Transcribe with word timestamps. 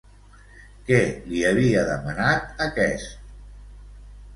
Què 0.87 0.99
li 1.27 1.45
havia 1.51 1.85
demanat 1.93 2.67
aquest? 2.71 3.27